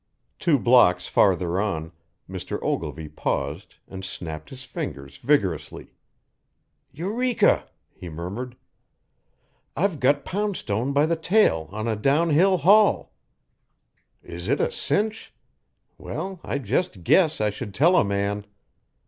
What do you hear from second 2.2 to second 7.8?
Mr. Ogilvy paused and snapped his fingers vigorously. "Eureka!"